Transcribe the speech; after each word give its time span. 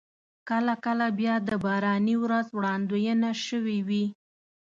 کله 0.49 0.73
کله 0.85 1.05
بیا 1.19 1.35
د 1.47 1.49
باراني 1.65 2.15
ورځ 2.23 2.47
وړاندوينه 2.51 3.29
شوې 3.45 3.77
وي. 3.87 4.05